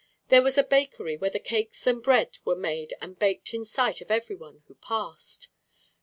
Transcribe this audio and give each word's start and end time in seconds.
There 0.29 0.41
was 0.41 0.57
a 0.57 0.63
bakery 0.63 1.15
where 1.15 1.29
the 1.29 1.39
cakes 1.39 1.85
and 1.85 2.01
bread 2.01 2.39
were 2.43 2.55
made 2.55 2.95
and 3.01 3.19
baked 3.19 3.53
in 3.53 3.63
sight 3.65 4.01
of 4.01 4.09
everyone 4.09 4.63
who 4.67 4.73
passed. 4.73 5.47